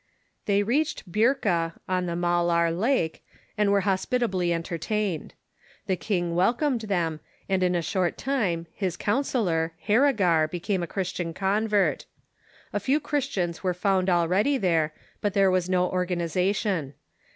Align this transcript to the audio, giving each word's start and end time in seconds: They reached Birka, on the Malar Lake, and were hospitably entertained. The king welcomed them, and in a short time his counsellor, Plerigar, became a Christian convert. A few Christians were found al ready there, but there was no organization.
They 0.47 0.63
reached 0.63 1.11
Birka, 1.11 1.73
on 1.87 2.07
the 2.07 2.15
Malar 2.15 2.71
Lake, 2.71 3.23
and 3.55 3.71
were 3.71 3.81
hospitably 3.81 4.51
entertained. 4.51 5.35
The 5.85 5.95
king 5.95 6.33
welcomed 6.33 6.81
them, 6.81 7.19
and 7.47 7.61
in 7.61 7.75
a 7.75 7.83
short 7.83 8.17
time 8.17 8.65
his 8.73 8.97
counsellor, 8.97 9.73
Plerigar, 9.85 10.47
became 10.49 10.81
a 10.81 10.87
Christian 10.87 11.35
convert. 11.35 12.07
A 12.73 12.79
few 12.79 12.99
Christians 12.99 13.61
were 13.61 13.75
found 13.75 14.09
al 14.09 14.27
ready 14.27 14.57
there, 14.57 14.91
but 15.21 15.35
there 15.35 15.51
was 15.51 15.69
no 15.69 15.87
organization. 15.91 16.95